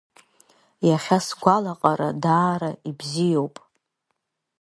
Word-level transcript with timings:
Иахьа 0.87 1.17
сгәалаҟара 1.25 2.09
даара 2.23 2.71
ибзиоуп. 2.89 3.55